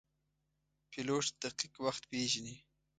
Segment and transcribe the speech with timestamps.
[0.89, 2.55] پیلوټ دقیق وخت پیژني.